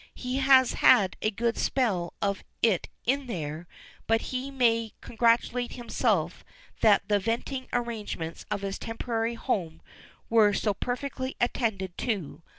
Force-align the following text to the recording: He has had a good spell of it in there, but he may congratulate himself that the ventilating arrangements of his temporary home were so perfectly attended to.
He 0.15 0.37
has 0.37 0.73
had 0.73 1.15
a 1.21 1.29
good 1.29 1.59
spell 1.59 2.13
of 2.23 2.43
it 2.63 2.89
in 3.05 3.27
there, 3.27 3.67
but 4.07 4.19
he 4.33 4.49
may 4.49 4.93
congratulate 4.99 5.73
himself 5.73 6.43
that 6.79 7.07
the 7.07 7.19
ventilating 7.19 7.69
arrangements 7.71 8.43
of 8.49 8.61
his 8.61 8.79
temporary 8.79 9.35
home 9.35 9.79
were 10.27 10.53
so 10.53 10.73
perfectly 10.73 11.35
attended 11.39 11.95
to. 11.99 12.41